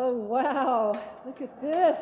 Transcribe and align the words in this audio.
Oh, 0.00 0.12
wow. 0.12 0.92
Look 1.26 1.42
at 1.42 1.60
this. 1.60 1.98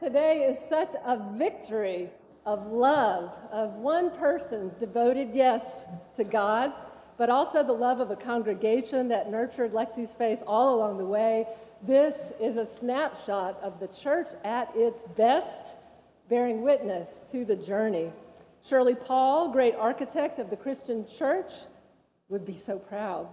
Today 0.00 0.38
is 0.38 0.58
such 0.58 0.96
a 1.06 1.16
victory 1.34 2.10
of 2.44 2.66
love, 2.66 3.40
of 3.52 3.74
one 3.74 4.10
person's 4.10 4.74
devoted 4.74 5.30
yes 5.32 5.84
to 6.16 6.24
God, 6.24 6.72
but 7.16 7.30
also 7.30 7.62
the 7.62 7.72
love 7.72 8.00
of 8.00 8.10
a 8.10 8.16
congregation 8.16 9.06
that 9.10 9.30
nurtured 9.30 9.72
Lexi's 9.72 10.16
faith 10.16 10.42
all 10.44 10.74
along 10.74 10.98
the 10.98 11.04
way. 11.04 11.46
This 11.84 12.32
is 12.40 12.56
a 12.56 12.66
snapshot 12.66 13.60
of 13.62 13.78
the 13.78 13.86
church 13.86 14.30
at 14.42 14.74
its 14.74 15.04
best, 15.16 15.76
bearing 16.28 16.62
witness 16.62 17.22
to 17.30 17.44
the 17.44 17.54
journey. 17.54 18.10
Shirley 18.64 18.96
Paul, 18.96 19.52
great 19.52 19.76
architect 19.76 20.40
of 20.40 20.50
the 20.50 20.56
Christian 20.56 21.06
church, 21.06 21.52
would 22.28 22.44
be 22.44 22.56
so 22.56 22.76
proud. 22.76 23.28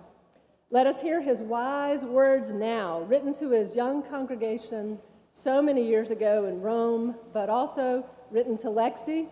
Let 0.70 0.86
us 0.86 1.02
hear 1.02 1.22
his 1.22 1.42
wise 1.42 2.06
words 2.06 2.52
now, 2.52 3.02
written 3.02 3.34
to 3.36 3.52
his 3.52 3.76
young 3.76 4.04
congregation 4.04 5.00
so 5.32 5.62
many 5.62 5.88
years 5.88 6.12
ago 6.12 6.46
in 6.46 6.62
Rome, 6.62 7.16
but 7.32 7.50
also 7.50 8.06
written 8.32 8.58
to 8.60 8.68
Lexi 8.68 9.28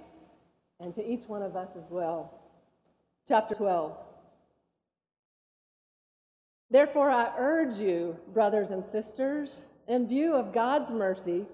and 0.79 0.95
to 0.95 1.05
each 1.05 1.23
one 1.23 1.41
of 1.41 1.55
us 1.57 1.75
as 1.75 1.89
well. 1.89 2.39
Chapter 3.27 3.53
12. 3.53 3.97
Therefore, 6.71 7.09
I 7.09 7.31
urge 7.37 7.79
you, 7.79 8.17
brothers 8.33 8.71
and 8.71 8.85
sisters, 8.85 9.69
in 9.87 10.07
view 10.07 10.33
of 10.33 10.53
God's 10.53 10.91
mercy, 10.91 11.45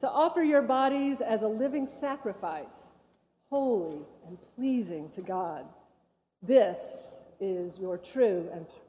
to 0.00 0.08
offer 0.08 0.42
your 0.42 0.62
bodies 0.62 1.20
as 1.20 1.42
a 1.42 1.48
living 1.48 1.86
sacrifice, 1.86 2.92
holy 3.50 4.00
and 4.26 4.38
pleasing 4.56 5.10
to 5.10 5.20
God. 5.20 5.66
This 6.42 7.22
is 7.38 7.78
your 7.78 7.98
true 7.98 8.48
and 8.52 8.66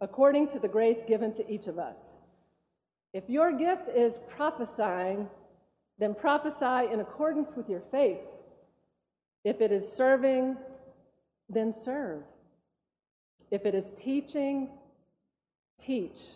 according 0.00 0.48
to 0.48 0.58
the 0.58 0.68
grace 0.68 1.02
given 1.06 1.32
to 1.32 1.50
each 1.50 1.66
of 1.66 1.78
us. 1.78 2.20
If 3.12 3.28
your 3.28 3.52
gift 3.52 3.88
is 3.88 4.18
prophesying, 4.28 5.28
then 5.98 6.14
prophesy 6.14 6.92
in 6.92 7.00
accordance 7.00 7.56
with 7.56 7.68
your 7.68 7.80
faith. 7.80 8.20
If 9.44 9.60
it 9.60 9.72
is 9.72 9.90
serving, 9.90 10.56
then 11.48 11.72
serve. 11.72 12.22
If 13.50 13.64
it 13.64 13.74
is 13.74 13.92
teaching, 13.96 14.68
teach. 15.78 16.32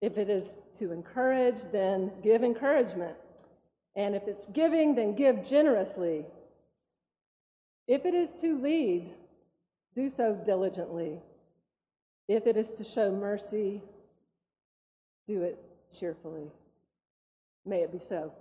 If 0.00 0.16
it 0.16 0.30
is 0.30 0.56
to 0.74 0.92
encourage, 0.92 1.64
then 1.72 2.12
give 2.22 2.42
encouragement. 2.42 3.16
And 3.96 4.14
if 4.14 4.26
it's 4.26 4.46
giving, 4.46 4.94
then 4.94 5.14
give 5.14 5.44
generously. 5.44 6.24
If 7.86 8.06
it 8.06 8.14
is 8.14 8.34
to 8.36 8.56
lead, 8.58 9.10
do 9.94 10.08
so 10.08 10.34
diligently. 10.34 11.20
If 12.30 12.46
it 12.46 12.56
is 12.56 12.70
to 12.70 12.84
show 12.84 13.10
mercy, 13.10 13.82
do 15.26 15.42
it 15.42 15.58
cheerfully. 15.92 16.46
May 17.66 17.78
it 17.78 17.90
be 17.90 17.98
so. 17.98 18.32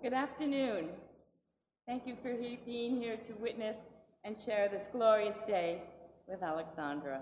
Good 0.00 0.14
afternoon. 0.14 0.88
Thank 1.86 2.06
you 2.06 2.16
for 2.22 2.34
being 2.64 2.96
here 2.96 3.18
to 3.18 3.32
witness 3.34 3.84
and 4.24 4.38
share 4.38 4.70
this 4.70 4.88
glorious 4.90 5.42
day 5.42 5.82
with 6.26 6.42
Alexandra. 6.42 7.20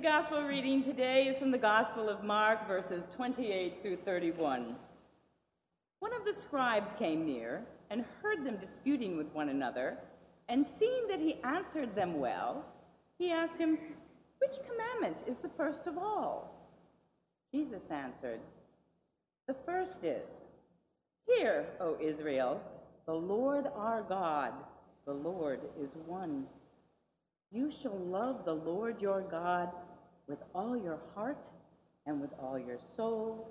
The 0.00 0.08
gospel 0.08 0.42
reading 0.44 0.82
today 0.82 1.26
is 1.26 1.38
from 1.38 1.50
the 1.50 1.58
Gospel 1.58 2.08
of 2.08 2.24
Mark, 2.24 2.66
verses 2.66 3.06
28 3.14 3.82
through 3.82 3.96
31. 3.96 4.74
One 5.98 6.14
of 6.14 6.24
the 6.24 6.32
scribes 6.32 6.94
came 6.94 7.26
near 7.26 7.62
and 7.90 8.06
heard 8.22 8.42
them 8.42 8.56
disputing 8.56 9.18
with 9.18 9.26
one 9.34 9.50
another, 9.50 9.98
and 10.48 10.64
seeing 10.64 11.06
that 11.08 11.20
he 11.20 11.36
answered 11.44 11.94
them 11.94 12.18
well, 12.18 12.64
he 13.18 13.30
asked 13.30 13.58
him, 13.60 13.76
Which 14.38 14.56
commandment 14.66 15.24
is 15.28 15.36
the 15.36 15.50
first 15.50 15.86
of 15.86 15.98
all? 15.98 16.50
Jesus 17.52 17.90
answered, 17.90 18.40
The 19.48 19.56
first 19.66 20.02
is, 20.02 20.46
Hear, 21.26 21.66
O 21.78 21.98
Israel, 22.00 22.62
the 23.04 23.12
Lord 23.12 23.66
our 23.76 24.00
God 24.00 24.54
the 25.04 25.12
Lord 25.12 25.60
is 25.78 25.94
one. 26.06 26.46
You 27.52 27.70
shall 27.70 27.98
love 27.98 28.46
the 28.46 28.54
Lord 28.54 29.02
your 29.02 29.20
God 29.20 29.70
with 30.26 30.38
all 30.54 30.76
your 30.76 30.98
heart 31.14 31.48
and 32.06 32.20
with 32.20 32.30
all 32.40 32.58
your 32.58 32.78
soul 32.96 33.48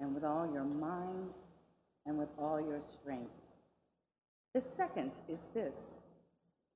and 0.00 0.14
with 0.14 0.24
all 0.24 0.50
your 0.52 0.64
mind 0.64 1.34
and 2.06 2.18
with 2.18 2.28
all 2.38 2.60
your 2.60 2.80
strength. 2.80 3.30
The 4.54 4.60
second 4.60 5.18
is 5.28 5.46
this 5.54 5.96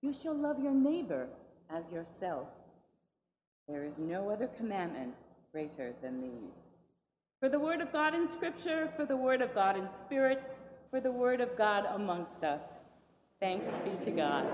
you 0.02 0.12
shall 0.12 0.34
love 0.34 0.60
your 0.60 0.74
neighbor 0.74 1.28
as 1.70 1.90
yourself. 1.90 2.48
There 3.68 3.84
is 3.84 3.98
no 3.98 4.30
other 4.30 4.46
commandment 4.46 5.14
greater 5.52 5.92
than 6.02 6.20
these. 6.20 6.66
For 7.40 7.48
the 7.48 7.58
word 7.58 7.80
of 7.80 7.92
God 7.92 8.14
in 8.14 8.26
Scripture, 8.26 8.92
for 8.96 9.04
the 9.04 9.16
word 9.16 9.42
of 9.42 9.54
God 9.54 9.76
in 9.76 9.88
spirit, 9.88 10.44
for 10.90 11.00
the 11.00 11.12
word 11.12 11.40
of 11.40 11.56
God 11.56 11.86
amongst 11.86 12.44
us. 12.44 12.62
Thanks 13.40 13.76
be 13.84 14.04
to 14.04 14.10
God. 14.10 14.46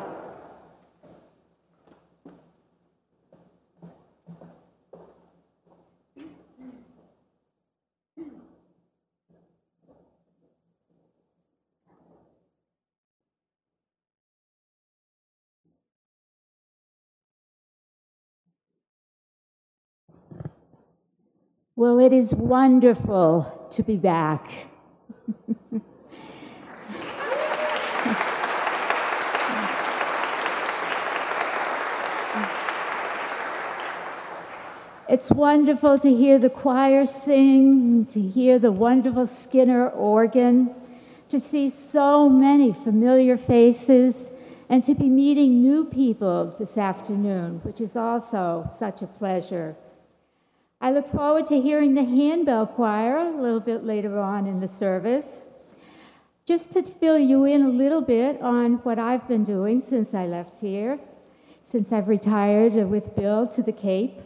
Well, 21.82 21.98
it 21.98 22.12
is 22.12 22.32
wonderful 22.32 23.68
to 23.72 23.82
be 23.82 23.96
back. 23.96 24.68
It's 35.08 35.32
wonderful 35.32 35.98
to 35.98 36.14
hear 36.14 36.38
the 36.38 36.48
choir 36.48 37.04
sing, 37.04 38.06
to 38.06 38.20
hear 38.20 38.60
the 38.60 38.70
wonderful 38.70 39.26
Skinner 39.26 39.88
organ, 39.88 40.72
to 41.30 41.40
see 41.40 41.68
so 41.68 42.28
many 42.28 42.72
familiar 42.72 43.36
faces, 43.36 44.30
and 44.68 44.84
to 44.84 44.94
be 44.94 45.08
meeting 45.08 45.60
new 45.60 45.84
people 45.84 46.54
this 46.60 46.78
afternoon, 46.78 47.58
which 47.64 47.80
is 47.80 47.96
also 47.96 48.70
such 48.72 49.02
a 49.02 49.08
pleasure. 49.08 49.74
I 50.82 50.90
look 50.90 51.08
forward 51.08 51.46
to 51.46 51.60
hearing 51.60 51.94
the 51.94 52.02
handbell 52.02 52.66
choir 52.66 53.16
a 53.16 53.30
little 53.30 53.60
bit 53.60 53.84
later 53.84 54.18
on 54.18 54.48
in 54.48 54.58
the 54.58 54.66
service. 54.66 55.46
Just 56.44 56.72
to 56.72 56.82
fill 56.82 57.16
you 57.16 57.44
in 57.44 57.62
a 57.62 57.68
little 57.68 58.00
bit 58.00 58.42
on 58.42 58.74
what 58.82 58.98
I've 58.98 59.28
been 59.28 59.44
doing 59.44 59.80
since 59.80 60.12
I 60.12 60.26
left 60.26 60.60
here, 60.60 60.98
since 61.64 61.92
I've 61.92 62.08
retired 62.08 62.74
with 62.74 63.14
Bill 63.14 63.46
to 63.46 63.62
the 63.62 63.70
Cape. 63.70 64.22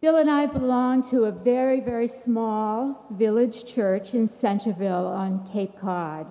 Bill 0.00 0.16
and 0.18 0.30
I 0.30 0.46
belong 0.46 1.02
to 1.10 1.24
a 1.24 1.32
very, 1.32 1.80
very 1.80 2.06
small 2.06 3.04
village 3.10 3.64
church 3.64 4.14
in 4.14 4.28
Centerville 4.28 5.08
on 5.08 5.50
Cape 5.52 5.80
Cod. 5.80 6.30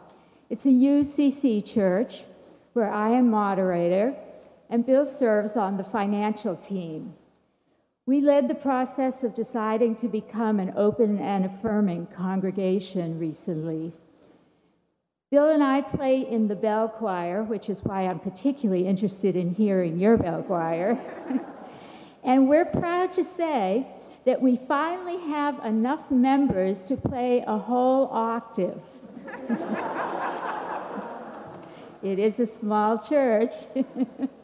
It's 0.49 0.65
a 0.65 0.69
UCC 0.69 1.65
church 1.65 2.23
where 2.71 2.89
I 2.89 3.09
am 3.09 3.29
moderator, 3.29 4.15
and 4.69 4.85
Bill 4.85 5.05
serves 5.05 5.57
on 5.57 5.75
the 5.75 5.83
financial 5.83 6.55
team. 6.55 7.15
We 8.07 8.19
led 8.19 8.47
the 8.47 8.55
process 8.55 9.23
of 9.23 9.35
deciding 9.35 9.95
to 9.97 10.07
become 10.07 10.59
an 10.59 10.73
open 10.75 11.19
and 11.19 11.45
affirming 11.45 12.07
congregation 12.07 13.19
recently. 13.19 13.93
Bill 15.29 15.49
and 15.49 15.63
I 15.63 15.81
play 15.81 16.19
in 16.19 16.47
the 16.47 16.55
bell 16.55 16.89
choir, 16.89 17.43
which 17.43 17.69
is 17.69 17.83
why 17.83 18.07
I'm 18.07 18.19
particularly 18.19 18.87
interested 18.87 19.35
in 19.35 19.53
hearing 19.53 19.99
your 19.99 20.17
bell 20.17 20.43
choir. 20.43 20.99
and 22.23 22.49
we're 22.49 22.65
proud 22.65 23.11
to 23.13 23.23
say 23.23 23.87
that 24.25 24.41
we 24.41 24.57
finally 24.57 25.19
have 25.29 25.63
enough 25.63 26.11
members 26.11 26.83
to 26.85 26.97
play 26.97 27.43
a 27.45 27.57
whole 27.57 28.07
octave. 28.07 28.81
it 32.03 32.19
is 32.19 32.39
a 32.39 32.45
small 32.45 32.97
church. 32.97 33.53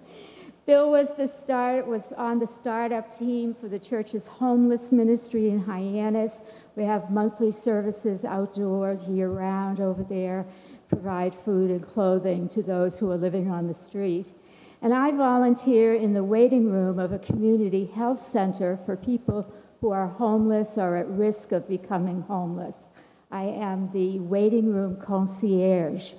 Bill 0.67 0.91
was, 0.91 1.13
the 1.13 1.29
start, 1.29 1.87
was 1.87 2.11
on 2.17 2.39
the 2.39 2.45
startup 2.45 3.17
team 3.17 3.53
for 3.53 3.69
the 3.69 3.79
church's 3.79 4.27
homeless 4.27 4.91
ministry 4.91 5.49
in 5.49 5.59
Hyannis. 5.59 6.43
We 6.75 6.83
have 6.83 7.09
monthly 7.09 7.51
services 7.51 8.25
outdoors 8.25 9.07
year 9.07 9.29
round 9.29 9.79
over 9.79 10.03
there, 10.03 10.45
provide 10.89 11.33
food 11.33 11.71
and 11.71 11.81
clothing 11.81 12.49
to 12.49 12.61
those 12.61 12.99
who 12.99 13.09
are 13.09 13.17
living 13.17 13.49
on 13.49 13.67
the 13.67 13.73
street. 13.73 14.33
And 14.81 14.93
I 14.93 15.11
volunteer 15.11 15.95
in 15.95 16.13
the 16.13 16.25
waiting 16.25 16.69
room 16.69 16.99
of 16.99 17.13
a 17.13 17.19
community 17.19 17.85
health 17.85 18.27
center 18.27 18.75
for 18.75 18.97
people 18.97 19.49
who 19.79 19.91
are 19.91 20.07
homeless 20.07 20.77
or 20.77 20.97
at 20.97 21.07
risk 21.07 21.53
of 21.53 21.69
becoming 21.69 22.23
homeless. 22.23 22.89
I 23.31 23.43
am 23.43 23.89
the 23.91 24.19
waiting 24.19 24.73
room 24.73 24.97
concierge. 25.01 26.15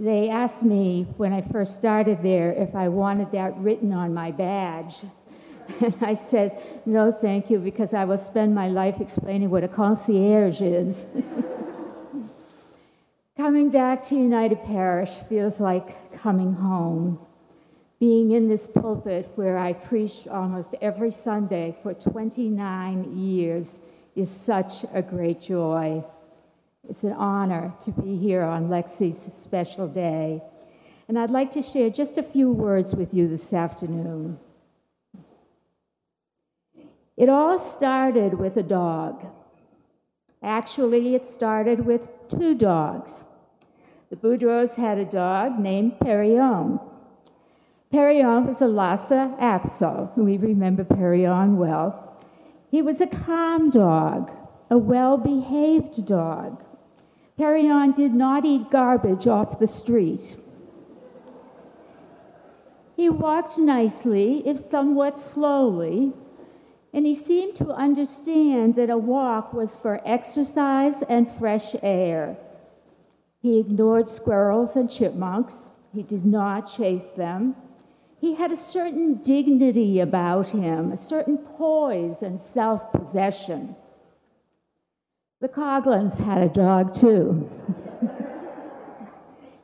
They 0.00 0.30
asked 0.30 0.62
me 0.62 1.06
when 1.18 1.34
I 1.34 1.42
first 1.42 1.76
started 1.76 2.22
there 2.22 2.52
if 2.52 2.74
I 2.74 2.88
wanted 2.88 3.32
that 3.32 3.58
written 3.58 3.92
on 3.92 4.14
my 4.14 4.30
badge. 4.30 5.04
And 5.80 5.94
I 6.00 6.14
said, 6.14 6.60
no, 6.84 7.12
thank 7.12 7.48
you, 7.48 7.58
because 7.58 7.94
I 7.94 8.04
will 8.04 8.18
spend 8.18 8.54
my 8.54 8.66
life 8.66 9.00
explaining 9.00 9.50
what 9.50 9.62
a 9.62 9.68
concierge 9.68 10.62
is. 10.62 11.06
coming 13.36 13.70
back 13.70 14.02
to 14.06 14.16
United 14.16 14.64
Parish 14.64 15.10
feels 15.28 15.60
like 15.60 16.18
coming 16.18 16.54
home. 16.54 17.18
Being 17.98 18.30
in 18.30 18.48
this 18.48 18.66
pulpit 18.66 19.30
where 19.34 19.58
I 19.58 19.74
preached 19.74 20.26
almost 20.26 20.74
every 20.80 21.10
Sunday 21.10 21.76
for 21.82 21.92
29 21.92 23.18
years 23.18 23.80
is 24.16 24.30
such 24.30 24.84
a 24.94 25.02
great 25.02 25.42
joy. 25.42 26.02
It's 26.90 27.04
an 27.04 27.12
honor 27.12 27.72
to 27.82 27.92
be 27.92 28.16
here 28.16 28.42
on 28.42 28.68
Lexi's 28.68 29.32
special 29.32 29.86
day. 29.86 30.42
And 31.06 31.16
I'd 31.16 31.30
like 31.30 31.52
to 31.52 31.62
share 31.62 31.88
just 31.88 32.18
a 32.18 32.22
few 32.22 32.50
words 32.50 32.96
with 32.96 33.14
you 33.14 33.28
this 33.28 33.52
afternoon. 33.52 34.40
It 37.16 37.28
all 37.28 37.60
started 37.60 38.34
with 38.34 38.56
a 38.56 38.64
dog. 38.64 39.24
Actually, 40.42 41.14
it 41.14 41.26
started 41.26 41.86
with 41.86 42.08
two 42.28 42.56
dogs. 42.56 43.24
The 44.10 44.16
Boudreaux 44.16 44.74
had 44.74 44.98
a 44.98 45.04
dog 45.04 45.60
named 45.60 46.00
Perrion. 46.00 46.80
Perrion 47.92 48.48
was 48.48 48.60
a 48.60 48.66
Lhasa 48.66 49.36
Apso. 49.40 50.10
We 50.16 50.38
remember 50.38 50.82
Perrion 50.82 51.54
well. 51.54 52.20
He 52.68 52.82
was 52.82 53.00
a 53.00 53.06
calm 53.06 53.70
dog, 53.70 54.32
a 54.68 54.76
well 54.76 55.16
behaved 55.16 56.04
dog. 56.04 56.64
Perrion 57.40 57.94
did 57.94 58.12
not 58.12 58.44
eat 58.44 58.70
garbage 58.70 59.26
off 59.26 59.58
the 59.58 59.66
street. 59.66 60.36
He 62.94 63.08
walked 63.08 63.56
nicely, 63.56 64.46
if 64.46 64.58
somewhat 64.58 65.16
slowly, 65.16 66.12
and 66.92 67.06
he 67.06 67.14
seemed 67.14 67.54
to 67.54 67.70
understand 67.70 68.74
that 68.74 68.90
a 68.90 68.98
walk 68.98 69.54
was 69.54 69.74
for 69.74 70.02
exercise 70.04 71.00
and 71.08 71.30
fresh 71.30 71.74
air. 71.82 72.36
He 73.40 73.58
ignored 73.58 74.10
squirrels 74.10 74.76
and 74.76 74.90
chipmunks. 74.90 75.70
He 75.94 76.02
did 76.02 76.26
not 76.26 76.70
chase 76.70 77.08
them. 77.08 77.56
He 78.20 78.34
had 78.34 78.52
a 78.52 78.56
certain 78.56 79.14
dignity 79.14 79.98
about 79.98 80.50
him, 80.50 80.92
a 80.92 80.98
certain 80.98 81.38
poise 81.38 82.22
and 82.22 82.38
self 82.38 82.92
possession. 82.92 83.76
The 85.40 85.48
Coglins 85.48 86.18
had 86.18 86.42
a 86.42 86.50
dog 86.50 86.92
too. 86.92 87.48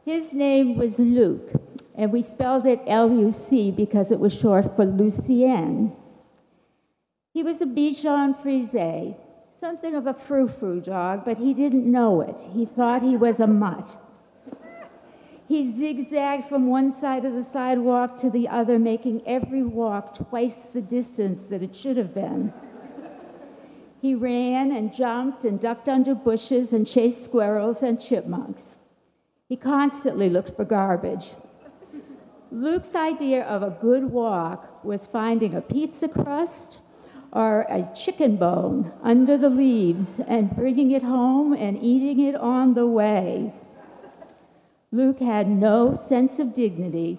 His 0.06 0.32
name 0.32 0.76
was 0.76 0.98
Luc, 0.98 1.52
and 1.94 2.10
we 2.10 2.22
spelled 2.22 2.64
it 2.64 2.80
L 2.86 3.10
U 3.12 3.30
C 3.30 3.70
because 3.70 4.10
it 4.10 4.18
was 4.18 4.32
short 4.32 4.74
for 4.74 4.86
Lucien. 4.86 5.92
He 7.34 7.42
was 7.42 7.60
a 7.60 7.66
Bichon 7.66 8.40
Frise, 8.40 9.16
something 9.52 9.94
of 9.94 10.06
a 10.06 10.14
frou 10.14 10.48
frou 10.48 10.80
dog, 10.80 11.26
but 11.26 11.36
he 11.36 11.52
didn't 11.52 11.84
know 11.84 12.22
it. 12.22 12.48
He 12.54 12.64
thought 12.64 13.02
he 13.02 13.14
was 13.14 13.38
a 13.38 13.46
mutt. 13.46 13.98
He 15.46 15.62
zigzagged 15.62 16.46
from 16.46 16.68
one 16.68 16.90
side 16.90 17.26
of 17.26 17.34
the 17.34 17.44
sidewalk 17.44 18.16
to 18.18 18.30
the 18.30 18.48
other, 18.48 18.78
making 18.78 19.22
every 19.26 19.62
walk 19.62 20.14
twice 20.14 20.64
the 20.64 20.80
distance 20.80 21.44
that 21.46 21.62
it 21.62 21.76
should 21.76 21.98
have 21.98 22.14
been. 22.14 22.54
He 24.00 24.14
ran 24.14 24.70
and 24.72 24.92
jumped 24.92 25.44
and 25.44 25.58
ducked 25.58 25.88
under 25.88 26.14
bushes 26.14 26.72
and 26.72 26.86
chased 26.86 27.24
squirrels 27.24 27.82
and 27.82 28.00
chipmunks. 28.00 28.76
He 29.48 29.56
constantly 29.56 30.28
looked 30.28 30.56
for 30.56 30.64
garbage. 30.64 31.32
Luc's 32.50 32.94
idea 32.94 33.44
of 33.44 33.62
a 33.62 33.76
good 33.80 34.04
walk 34.04 34.84
was 34.84 35.06
finding 35.06 35.54
a 35.54 35.60
pizza 35.60 36.08
crust 36.08 36.80
or 37.32 37.66
a 37.68 37.88
chicken 37.94 38.36
bone 38.36 38.92
under 39.02 39.36
the 39.36 39.50
leaves 39.50 40.20
and 40.26 40.54
bringing 40.54 40.90
it 40.90 41.02
home 41.02 41.52
and 41.52 41.82
eating 41.82 42.20
it 42.20 42.34
on 42.34 42.74
the 42.74 42.86
way. 42.86 43.52
Luke 44.92 45.20
had 45.20 45.48
no 45.48 45.96
sense 45.96 46.38
of 46.38 46.54
dignity, 46.54 47.18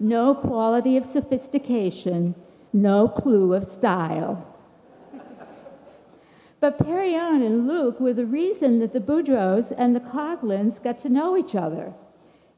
no 0.00 0.34
quality 0.34 0.96
of 0.96 1.04
sophistication, 1.04 2.34
no 2.72 3.08
clue 3.08 3.54
of 3.54 3.64
style. 3.64 4.53
But 6.64 6.78
Perrion 6.78 7.44
and 7.44 7.68
Luc 7.68 8.00
were 8.00 8.14
the 8.14 8.24
reason 8.24 8.78
that 8.78 8.92
the 8.92 8.98
Boudreaux 8.98 9.70
and 9.76 9.94
the 9.94 10.00
Coglins 10.00 10.82
got 10.82 10.96
to 11.00 11.10
know 11.10 11.36
each 11.36 11.54
other. 11.54 11.92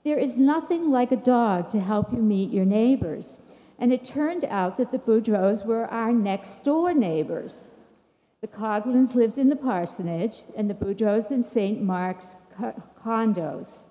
There 0.05 0.17
is 0.17 0.39
nothing 0.39 0.93
like 0.93 1.11
a 1.11 1.17
dog 1.17 1.71
to 1.71 1.81
help 1.81 2.13
you 2.13 2.21
meet 2.21 2.53
your 2.53 2.65
neighbors. 2.65 3.41
And 3.81 3.93
it 3.93 4.05
turned 4.05 4.45
out 4.45 4.77
that 4.77 4.91
the 4.91 5.01
Boudreaux 5.01 5.67
were 5.67 5.87
our 5.87 6.13
next 6.13 6.63
door 6.63 6.95
neighbors. 6.95 7.69
The 8.43 8.47
Coglins 8.47 9.17
lived 9.17 9.39
in 9.39 9.49
the 9.49 9.57
parsonage, 9.57 10.45
and 10.57 10.71
the 10.71 10.75
Boudreaux 10.75 11.33
in 11.33 11.43
St. 11.43 11.83
Mark's 11.83 12.37
condos. 13.05 13.83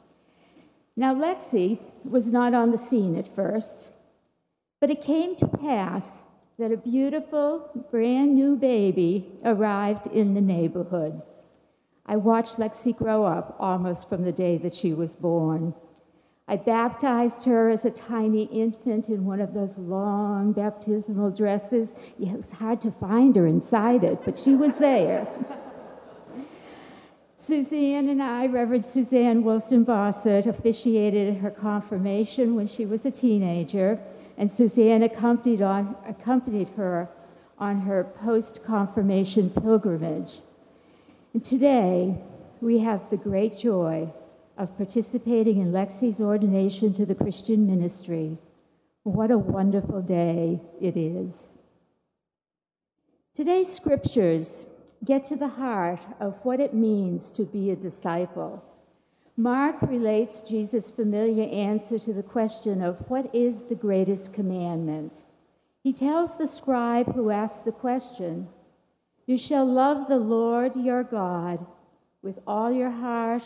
Now, 0.95 1.13
Lexi 1.13 1.81
was 2.05 2.31
not 2.31 2.53
on 2.53 2.71
the 2.71 2.77
scene 2.77 3.17
at 3.17 3.27
first, 3.27 3.89
but 4.79 4.89
it 4.89 5.01
came 5.01 5.35
to 5.35 5.45
pass 5.45 6.23
that 6.57 6.71
a 6.71 6.77
beautiful, 6.77 7.69
brand 7.91 8.35
new 8.35 8.55
baby 8.55 9.29
arrived 9.43 10.07
in 10.07 10.33
the 10.33 10.41
neighborhood. 10.41 11.21
I 12.05 12.15
watched 12.15 12.57
Lexi 12.57 12.95
grow 12.95 13.25
up 13.25 13.57
almost 13.59 14.07
from 14.07 14.23
the 14.23 14.31
day 14.31 14.57
that 14.59 14.73
she 14.73 14.93
was 14.93 15.15
born. 15.15 15.73
I 16.47 16.55
baptized 16.55 17.43
her 17.45 17.69
as 17.69 17.83
a 17.83 17.91
tiny 17.91 18.43
infant 18.43 19.09
in 19.09 19.25
one 19.25 19.41
of 19.41 19.53
those 19.53 19.77
long 19.77 20.53
baptismal 20.53 21.31
dresses. 21.31 21.93
It 22.19 22.31
was 22.37 22.51
hard 22.53 22.79
to 22.81 22.91
find 22.91 23.35
her 23.35 23.47
inside 23.47 24.03
it, 24.03 24.23
but 24.23 24.37
she 24.37 24.53
was 24.53 24.77
there. 24.77 25.27
Suzanne 27.35 28.07
and 28.07 28.21
I, 28.23 28.45
Reverend 28.45 28.85
Suzanne 28.85 29.43
Wilson 29.43 29.85
Bossert, 29.85 30.45
officiated 30.45 31.37
her 31.37 31.51
confirmation 31.51 32.55
when 32.55 32.67
she 32.67 32.85
was 32.85 33.05
a 33.05 33.11
teenager 33.11 33.99
and 34.37 34.51
Suzanne 34.51 35.03
accompanied, 35.03 35.61
on, 35.61 35.95
accompanied 36.05 36.69
her 36.69 37.09
on 37.57 37.81
her 37.81 38.03
post 38.03 38.63
confirmation 38.63 39.49
pilgrimage. 39.49 40.41
And 41.33 41.43
today, 41.43 42.17
we 42.61 42.79
have 42.79 43.09
the 43.09 43.17
great 43.17 43.57
joy 43.57 44.11
of 44.57 44.75
participating 44.77 45.61
in 45.61 45.71
Lexi's 45.71 46.21
ordination 46.21 46.93
to 46.93 47.05
the 47.05 47.15
Christian 47.15 47.67
ministry. 47.67 48.37
What 49.03 49.31
a 49.31 49.37
wonderful 49.37 50.01
day 50.01 50.61
it 50.81 50.97
is. 50.97 51.53
Today's 53.33 53.71
scriptures 53.71 54.65
get 55.03 55.25
to 55.25 55.35
the 55.35 55.49
heart 55.49 55.99
of 56.19 56.35
what 56.43 56.59
it 56.59 56.73
means 56.73 57.31
to 57.31 57.43
be 57.43 57.69
a 57.69 57.75
disciple. 57.75 58.63
Mark 59.37 59.81
relates 59.81 60.41
Jesus' 60.41 60.89
familiar 60.89 61.49
answer 61.49 61.99
to 61.99 62.13
the 62.13 62.23
question 62.23 62.81
of 62.81 63.09
what 63.09 63.33
is 63.35 63.65
the 63.65 63.75
greatest 63.75 64.31
commandment. 64.31 65.23
He 65.83 65.91
tells 65.91 66.37
the 66.37 66.47
scribe 66.47 67.13
who 67.13 67.29
asked 67.29 67.65
the 67.65 67.71
question, 67.73 68.47
You 69.25 69.37
shall 69.37 69.65
love 69.65 70.07
the 70.07 70.19
Lord 70.19 70.75
your 70.77 71.03
God 71.03 71.65
with 72.21 72.39
all 72.47 72.71
your 72.71 72.91
heart, 72.91 73.43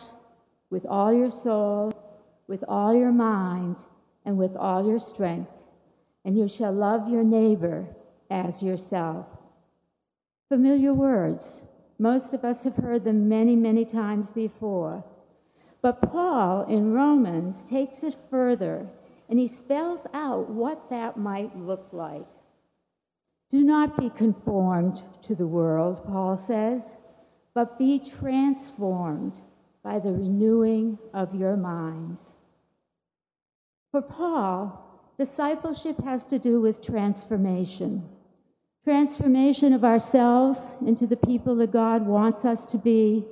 with 0.69 0.85
all 0.85 1.11
your 1.11 1.31
soul, 1.31 1.91
with 2.47 2.63
all 2.67 2.93
your 2.93 3.11
mind, 3.11 3.85
and 4.23 4.37
with 4.37 4.55
all 4.55 4.87
your 4.87 4.99
strength, 4.99 5.65
and 6.23 6.37
you 6.37 6.47
shall 6.47 6.71
love 6.71 7.09
your 7.09 7.23
neighbor 7.23 7.87
as 8.29 8.61
yourself. 8.61 9.27
Familiar 10.49 10.93
words. 10.93 11.63
Most 11.97 12.33
of 12.33 12.45
us 12.45 12.63
have 12.63 12.77
heard 12.77 13.03
them 13.03 13.27
many, 13.27 13.55
many 13.55 13.83
times 13.85 14.29
before. 14.29 15.03
But 15.81 16.01
Paul 16.01 16.65
in 16.65 16.93
Romans 16.93 17.63
takes 17.63 18.03
it 18.03 18.15
further 18.29 18.87
and 19.29 19.39
he 19.39 19.47
spells 19.47 20.07
out 20.13 20.49
what 20.49 20.89
that 20.89 21.17
might 21.17 21.57
look 21.57 21.89
like. 21.91 22.27
Do 23.49 23.63
not 23.63 23.97
be 23.97 24.09
conformed 24.09 25.03
to 25.23 25.35
the 25.35 25.47
world, 25.47 26.05
Paul 26.05 26.37
says, 26.37 26.97
but 27.53 27.79
be 27.79 27.99
transformed 27.99 29.41
by 29.83 29.99
the 29.99 30.11
renewing 30.11 30.99
of 31.13 31.33
your 31.33 31.55
minds. 31.55 32.35
For 33.91 34.01
Paul, 34.01 34.85
discipleship 35.17 36.03
has 36.03 36.25
to 36.27 36.37
do 36.39 36.61
with 36.61 36.85
transformation 36.85 38.07
transformation 38.83 39.73
of 39.73 39.83
ourselves 39.83 40.77
into 40.85 41.05
the 41.05 41.17
people 41.17 41.55
that 41.55 41.71
God 41.71 42.07
wants 42.07 42.45
us 42.45 42.71
to 42.71 42.77
be, 42.77 43.25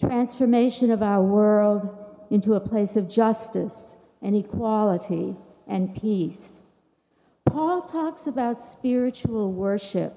transformation 0.00 0.90
of 0.90 1.02
our 1.02 1.22
world 1.22 1.96
into 2.30 2.54
a 2.54 2.60
place 2.60 2.96
of 2.96 3.08
justice 3.08 3.96
and 4.22 4.36
equality 4.36 5.36
and 5.66 5.94
peace. 6.00 6.60
Paul 7.46 7.82
talks 7.82 8.26
about 8.26 8.60
spiritual 8.60 9.52
worship, 9.52 10.14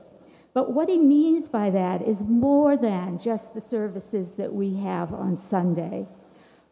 but 0.54 0.74
what 0.74 0.90
he 0.90 0.98
means 0.98 1.48
by 1.48 1.70
that 1.70 2.02
is 2.02 2.24
more 2.24 2.76
than 2.76 3.20
just 3.20 3.54
the 3.54 3.62
services 3.62 4.34
that 4.34 4.54
we 4.54 4.76
have 4.76 5.14
on 5.14 5.36
Sunday. 5.36 6.08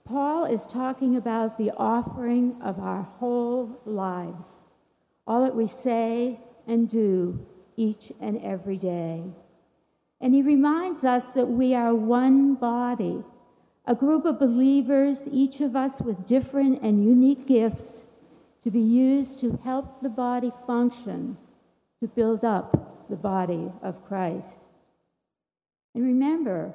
Paul 0.03 0.45
is 0.45 0.65
talking 0.65 1.15
about 1.15 1.57
the 1.57 1.71
offering 1.77 2.57
of 2.61 2.79
our 2.79 3.03
whole 3.03 3.79
lives, 3.85 4.61
all 5.25 5.43
that 5.43 5.55
we 5.55 5.67
say 5.67 6.39
and 6.67 6.89
do 6.89 7.45
each 7.77 8.11
and 8.19 8.41
every 8.41 8.77
day. 8.77 9.23
And 10.21 10.33
he 10.33 10.41
reminds 10.41 11.05
us 11.05 11.27
that 11.27 11.47
we 11.47 11.73
are 11.73 11.95
one 11.95 12.55
body 12.55 13.23
a 13.85 13.95
group 13.95 14.23
of 14.23 14.37
believers, 14.37 15.27
each 15.31 15.61
of 15.61 15.75
us 15.75 15.99
with 15.99 16.23
different 16.27 16.79
and 16.83 17.03
unique 17.03 17.47
gifts, 17.47 18.05
to 18.61 18.69
be 18.69 18.79
used 18.79 19.39
to 19.39 19.59
help 19.63 20.03
the 20.03 20.09
body 20.09 20.51
function, 20.67 21.35
to 21.99 22.07
build 22.07 22.45
up 22.45 23.07
the 23.09 23.15
body 23.15 23.71
of 23.81 24.05
Christ. 24.05 24.67
And 25.95 26.03
remember, 26.03 26.71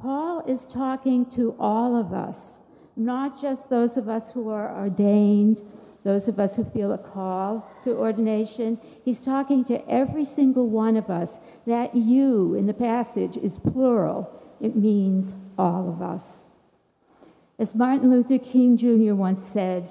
Paul 0.00 0.44
is 0.46 0.64
talking 0.64 1.26
to 1.30 1.56
all 1.58 1.96
of 1.96 2.12
us, 2.12 2.60
not 2.96 3.40
just 3.40 3.70
those 3.70 3.96
of 3.96 4.08
us 4.08 4.32
who 4.32 4.48
are 4.48 4.74
ordained, 4.76 5.62
those 6.04 6.28
of 6.28 6.38
us 6.38 6.56
who 6.56 6.64
feel 6.64 6.92
a 6.92 6.98
call 6.98 7.68
to 7.82 7.96
ordination. 7.96 8.78
He's 9.04 9.24
talking 9.24 9.64
to 9.64 9.88
every 9.90 10.24
single 10.24 10.68
one 10.68 10.96
of 10.96 11.10
us. 11.10 11.40
That 11.66 11.96
you 11.96 12.54
in 12.54 12.66
the 12.66 12.74
passage 12.74 13.36
is 13.36 13.58
plural, 13.58 14.30
it 14.60 14.76
means 14.76 15.34
all 15.58 15.88
of 15.88 16.02
us. 16.02 16.44
As 17.58 17.74
Martin 17.74 18.10
Luther 18.10 18.38
King 18.38 18.76
Jr. 18.76 19.14
once 19.14 19.46
said, 19.46 19.90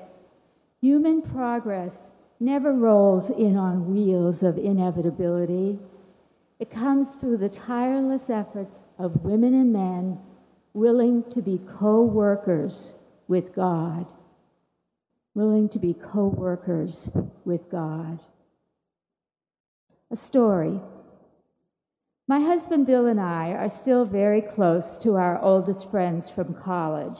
human 0.81 1.21
progress 1.21 2.11
never 2.39 2.73
rolls 2.73 3.29
in 3.29 3.57
on 3.57 3.93
wheels 3.93 4.43
of 4.43 4.57
inevitability. 4.57 5.79
It 6.59 6.69
comes 6.69 7.13
through 7.13 7.37
the 7.37 7.49
tireless 7.49 8.29
efforts 8.29 8.83
of 8.99 9.23
women 9.23 9.53
and 9.53 9.73
men 9.73 10.19
willing 10.73 11.23
to 11.29 11.41
be 11.41 11.59
co 11.79 12.01
workers 12.01 12.93
with 13.27 13.53
God. 13.55 14.07
Willing 15.35 15.69
to 15.69 15.79
be 15.79 15.93
co 15.93 16.27
workers 16.27 17.11
with 17.45 17.69
God. 17.69 18.19
A 20.11 20.15
story. 20.15 20.79
My 22.27 22.39
husband 22.39 22.85
Bill 22.85 23.05
and 23.05 23.19
I 23.19 23.51
are 23.51 23.69
still 23.69 24.05
very 24.05 24.41
close 24.41 24.97
to 24.99 25.15
our 25.15 25.41
oldest 25.41 25.91
friends 25.91 26.29
from 26.29 26.53
college. 26.53 27.19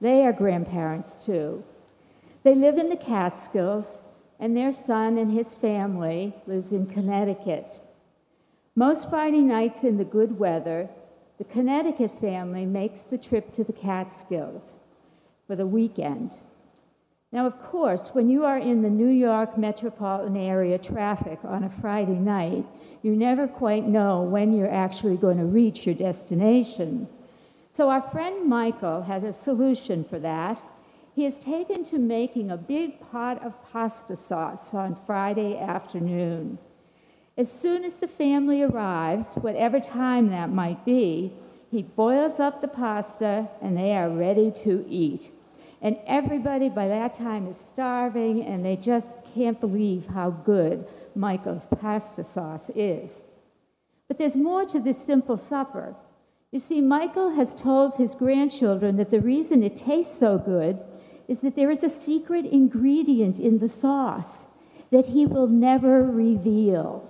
They 0.00 0.24
are 0.24 0.32
grandparents 0.32 1.24
too. 1.24 1.62
They 2.42 2.54
live 2.54 2.78
in 2.78 2.88
the 2.88 2.96
Catskills, 2.96 4.00
and 4.38 4.56
their 4.56 4.72
son 4.72 5.18
and 5.18 5.30
his 5.30 5.54
family 5.54 6.34
lives 6.46 6.72
in 6.72 6.86
Connecticut. 6.86 7.80
Most 8.74 9.10
Friday 9.10 9.42
nights 9.42 9.84
in 9.84 9.98
the 9.98 10.04
good 10.04 10.38
weather, 10.38 10.88
the 11.40 11.44
Connecticut 11.46 12.20
family 12.20 12.66
makes 12.66 13.04
the 13.04 13.16
trip 13.16 13.50
to 13.50 13.64
the 13.64 13.72
Catskills 13.72 14.78
for 15.46 15.56
the 15.56 15.66
weekend. 15.66 16.32
Now, 17.32 17.46
of 17.46 17.62
course, 17.62 18.08
when 18.08 18.28
you 18.28 18.44
are 18.44 18.58
in 18.58 18.82
the 18.82 18.90
New 18.90 19.08
York 19.08 19.56
metropolitan 19.56 20.36
area 20.36 20.76
traffic 20.76 21.38
on 21.42 21.64
a 21.64 21.70
Friday 21.70 22.18
night, 22.18 22.66
you 23.00 23.16
never 23.16 23.48
quite 23.48 23.86
know 23.86 24.20
when 24.20 24.52
you're 24.52 24.70
actually 24.70 25.16
going 25.16 25.38
to 25.38 25.46
reach 25.46 25.86
your 25.86 25.94
destination. 25.94 27.08
So 27.72 27.88
our 27.88 28.02
friend 28.02 28.46
Michael 28.46 29.00
has 29.04 29.22
a 29.22 29.32
solution 29.32 30.04
for 30.04 30.18
that. 30.18 30.62
He 31.14 31.24
has 31.24 31.38
taken 31.38 31.84
to 31.84 31.98
making 31.98 32.50
a 32.50 32.58
big 32.58 33.00
pot 33.10 33.42
of 33.42 33.54
pasta 33.72 34.14
sauce 34.14 34.74
on 34.74 34.94
Friday 34.94 35.56
afternoon. 35.58 36.58
As 37.36 37.50
soon 37.50 37.84
as 37.84 37.98
the 37.98 38.08
family 38.08 38.62
arrives, 38.62 39.34
whatever 39.34 39.80
time 39.80 40.28
that 40.30 40.50
might 40.50 40.84
be, 40.84 41.32
he 41.70 41.82
boils 41.82 42.40
up 42.40 42.60
the 42.60 42.68
pasta 42.68 43.48
and 43.62 43.76
they 43.76 43.94
are 43.94 44.10
ready 44.10 44.50
to 44.50 44.84
eat. 44.88 45.30
And 45.80 45.96
everybody 46.06 46.68
by 46.68 46.88
that 46.88 47.14
time 47.14 47.46
is 47.46 47.56
starving 47.56 48.44
and 48.44 48.64
they 48.64 48.76
just 48.76 49.18
can't 49.34 49.60
believe 49.60 50.08
how 50.08 50.30
good 50.30 50.86
Michael's 51.14 51.66
pasta 51.66 52.24
sauce 52.24 52.70
is. 52.74 53.24
But 54.08 54.18
there's 54.18 54.36
more 54.36 54.66
to 54.66 54.80
this 54.80 55.02
simple 55.02 55.36
supper. 55.36 55.94
You 56.50 56.58
see, 56.58 56.80
Michael 56.80 57.30
has 57.30 57.54
told 57.54 57.94
his 57.94 58.16
grandchildren 58.16 58.96
that 58.96 59.10
the 59.10 59.20
reason 59.20 59.62
it 59.62 59.76
tastes 59.76 60.18
so 60.18 60.36
good 60.36 60.82
is 61.28 61.42
that 61.42 61.54
there 61.54 61.70
is 61.70 61.84
a 61.84 61.88
secret 61.88 62.44
ingredient 62.44 63.38
in 63.38 63.60
the 63.60 63.68
sauce 63.68 64.46
that 64.90 65.06
he 65.06 65.24
will 65.24 65.46
never 65.46 66.02
reveal. 66.02 67.09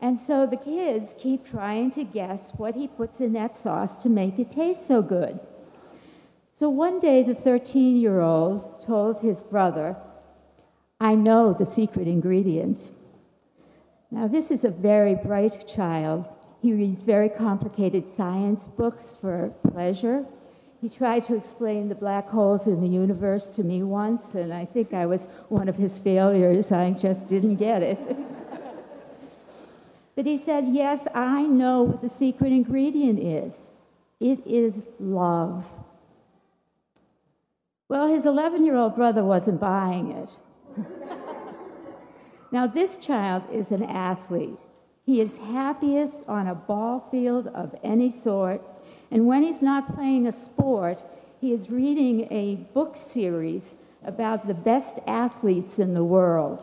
And 0.00 0.18
so 0.18 0.46
the 0.46 0.56
kids 0.56 1.14
keep 1.18 1.46
trying 1.46 1.90
to 1.92 2.04
guess 2.04 2.52
what 2.56 2.74
he 2.74 2.88
puts 2.88 3.20
in 3.20 3.32
that 3.34 3.56
sauce 3.56 4.02
to 4.02 4.08
make 4.08 4.38
it 4.38 4.50
taste 4.50 4.86
so 4.86 5.02
good. 5.02 5.40
So 6.56 6.68
one 6.68 7.00
day, 7.00 7.22
the 7.22 7.34
13 7.34 7.96
year 7.96 8.20
old 8.20 8.84
told 8.86 9.20
his 9.20 9.42
brother, 9.42 9.96
I 11.00 11.14
know 11.14 11.52
the 11.52 11.64
secret 11.64 12.06
ingredient. 12.06 12.90
Now, 14.10 14.28
this 14.28 14.50
is 14.50 14.64
a 14.64 14.70
very 14.70 15.14
bright 15.14 15.66
child, 15.66 16.28
he 16.64 16.72
reads 16.72 17.02
very 17.02 17.28
complicated 17.28 18.06
science 18.06 18.68
books 18.68 19.14
for 19.20 19.52
pleasure. 19.70 20.24
He 20.80 20.88
tried 20.88 21.24
to 21.24 21.36
explain 21.36 21.90
the 21.90 21.94
black 21.94 22.30
holes 22.30 22.66
in 22.66 22.80
the 22.80 22.88
universe 22.88 23.54
to 23.56 23.62
me 23.62 23.82
once, 23.82 24.34
and 24.34 24.50
I 24.50 24.64
think 24.64 24.94
I 24.94 25.04
was 25.04 25.26
one 25.50 25.68
of 25.68 25.76
his 25.76 25.98
failures. 25.98 26.72
I 26.72 26.92
just 26.92 27.28
didn't 27.28 27.56
get 27.56 27.82
it. 27.82 27.98
but 30.14 30.26
he 30.26 30.36
said, 30.36 30.68
Yes, 30.68 31.06
I 31.14 31.42
know 31.42 31.82
what 31.82 32.02
the 32.02 32.08
secret 32.08 32.52
ingredient 32.52 33.18
is 33.18 33.70
it 34.20 34.46
is 34.46 34.84
love. 34.98 35.66
Well, 37.88 38.08
his 38.08 38.24
11 38.24 38.64
year 38.64 38.76
old 38.76 38.94
brother 38.94 39.22
wasn't 39.22 39.60
buying 39.60 40.10
it. 40.10 40.38
now, 42.52 42.66
this 42.66 42.96
child 42.96 43.42
is 43.52 43.70
an 43.70 43.82
athlete. 43.82 44.58
He 45.04 45.20
is 45.20 45.36
happiest 45.36 46.24
on 46.26 46.46
a 46.46 46.54
ball 46.54 47.06
field 47.10 47.48
of 47.48 47.74
any 47.82 48.10
sort. 48.10 48.62
And 49.10 49.26
when 49.26 49.42
he's 49.42 49.60
not 49.60 49.94
playing 49.94 50.26
a 50.26 50.32
sport, 50.32 51.04
he 51.40 51.52
is 51.52 51.68
reading 51.68 52.26
a 52.32 52.56
book 52.72 52.96
series 52.96 53.76
about 54.02 54.46
the 54.46 54.54
best 54.54 54.98
athletes 55.06 55.78
in 55.78 55.94
the 55.94 56.04
world. 56.04 56.62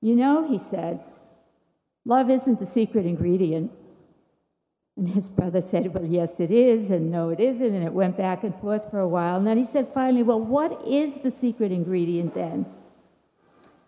You 0.00 0.14
know, 0.14 0.48
he 0.48 0.58
said, 0.58 1.02
love 2.08 2.30
isn't 2.30 2.58
the 2.58 2.66
secret 2.66 3.06
ingredient. 3.06 3.70
And 4.96 5.08
his 5.10 5.28
brother 5.28 5.60
said, 5.60 5.94
Well, 5.94 6.04
yes, 6.04 6.40
it 6.40 6.50
is, 6.50 6.90
and 6.90 7.12
no, 7.12 7.28
it 7.28 7.38
isn't. 7.38 7.72
And 7.72 7.84
it 7.84 7.92
went 7.92 8.16
back 8.16 8.42
and 8.42 8.52
forth 8.56 8.90
for 8.90 8.98
a 8.98 9.06
while. 9.06 9.36
And 9.36 9.46
then 9.46 9.56
he 9.56 9.64
said, 9.64 9.92
finally, 9.94 10.24
Well, 10.24 10.40
what 10.40 10.84
is 10.84 11.18
the 11.18 11.30
secret 11.30 11.70
ingredient 11.70 12.34
then? 12.34 12.66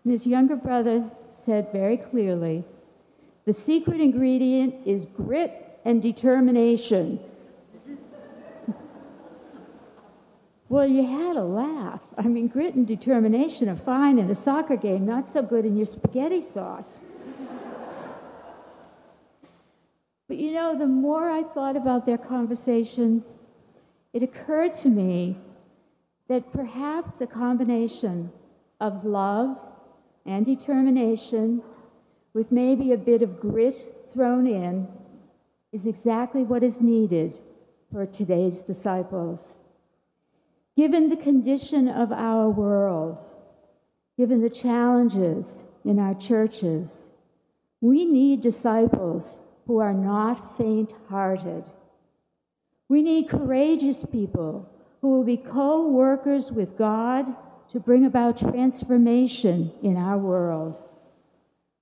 And 0.05 0.13
his 0.13 0.25
younger 0.25 0.55
brother 0.55 1.11
said 1.31 1.71
very 1.73 1.97
clearly, 1.97 2.63
the 3.45 3.53
secret 3.53 3.99
ingredient 3.99 4.75
is 4.85 5.05
grit 5.05 5.79
and 5.83 6.01
determination. 6.01 7.19
Well, 10.69 10.87
you 10.87 11.05
had 11.05 11.35
a 11.35 11.43
laugh. 11.43 11.99
I 12.17 12.21
mean, 12.21 12.47
grit 12.47 12.75
and 12.75 12.87
determination 12.87 13.67
are 13.67 13.75
fine 13.75 14.17
in 14.17 14.29
a 14.31 14.35
soccer 14.35 14.77
game, 14.77 15.05
not 15.05 15.27
so 15.27 15.41
good 15.41 15.65
in 15.65 15.75
your 15.75 15.85
spaghetti 15.85 16.39
sauce. 16.39 17.01
But 20.31 20.39
you 20.39 20.53
know, 20.53 20.77
the 20.79 20.87
more 20.87 21.29
I 21.29 21.43
thought 21.43 21.75
about 21.75 22.05
their 22.05 22.17
conversation, 22.17 23.25
it 24.13 24.23
occurred 24.23 24.73
to 24.75 24.87
me 24.87 25.37
that 26.29 26.53
perhaps 26.53 27.19
a 27.19 27.27
combination 27.27 28.31
of 28.79 29.03
love 29.03 29.59
and 30.25 30.45
determination, 30.45 31.61
with 32.33 32.49
maybe 32.49 32.93
a 32.93 32.97
bit 32.97 33.21
of 33.21 33.41
grit 33.41 34.07
thrown 34.09 34.47
in, 34.47 34.87
is 35.73 35.85
exactly 35.85 36.43
what 36.43 36.63
is 36.63 36.79
needed 36.79 37.37
for 37.91 38.05
today's 38.05 38.63
disciples. 38.63 39.57
Given 40.77 41.09
the 41.09 41.17
condition 41.17 41.89
of 41.89 42.13
our 42.13 42.49
world, 42.49 43.17
given 44.17 44.41
the 44.41 44.49
challenges 44.49 45.65
in 45.83 45.99
our 45.99 46.15
churches, 46.15 47.09
we 47.81 48.05
need 48.05 48.39
disciples 48.39 49.40
who 49.67 49.79
are 49.79 49.93
not 49.93 50.57
faint 50.57 50.93
hearted. 51.09 51.69
We 52.89 53.01
need 53.01 53.29
courageous 53.29 54.03
people 54.03 54.69
who 55.01 55.09
will 55.09 55.23
be 55.23 55.37
co 55.37 55.87
workers 55.87 56.51
with 56.51 56.77
God 56.77 57.35
to 57.69 57.79
bring 57.79 58.05
about 58.05 58.37
transformation 58.37 59.71
in 59.81 59.97
our 59.97 60.17
world. 60.17 60.83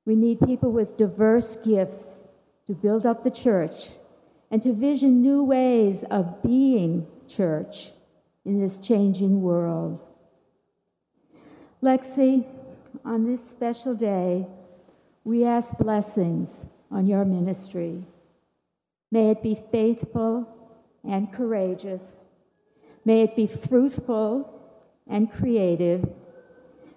We 0.05 0.15
need 0.15 0.39
people 0.39 0.71
with 0.71 0.98
diverse 0.98 1.55
gifts 1.55 2.21
to 2.67 2.74
build 2.74 3.05
up 3.05 3.24
the 3.24 3.31
church 3.31 3.89
and 4.51 4.62
to 4.63 4.74
vision 4.74 5.21
new 5.21 5.43
ways 5.43 6.03
of 6.03 6.41
being 6.41 7.07
church 7.27 7.91
in 8.45 8.59
this 8.59 8.77
changing 8.77 9.41
world. 9.41 10.01
Lexi, 11.81 12.45
on 13.05 13.25
this 13.25 13.48
special 13.48 13.93
day, 13.93 14.48
we 15.24 15.45
ask 15.45 15.77
blessings 15.77 16.65
on 16.91 17.08
your 17.08 17.25
ministry. 17.25 18.05
May 19.12 19.31
it 19.31 19.41
be 19.41 19.55
faithful 19.55 20.48
and 21.03 21.31
courageous. 21.31 22.24
May 23.05 23.22
it 23.22 23.36
be 23.36 23.48
fruitful 23.48 24.53
and 25.08 25.31
creative. 25.31 26.08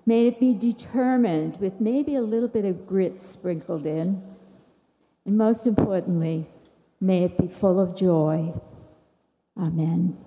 May 0.04 0.26
it 0.26 0.40
be 0.40 0.54
determined 0.54 1.61
with 1.61 1.80
maybe 1.80 2.16
a 2.16 2.22
little 2.22 2.49
bit 2.49 2.64
of 2.64 2.87
grit 2.87 3.20
sprinkled 3.20 3.87
in. 3.87 4.22
And 5.25 5.38
most 5.38 5.66
importantly, 5.66 6.49
may 7.00 7.25
it 7.25 7.38
be 7.38 7.46
full 7.46 7.78
of 7.78 7.96
joy. 7.96 8.52
Amen. 9.56 10.18